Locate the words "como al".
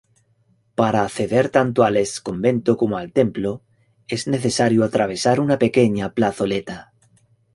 2.75-3.13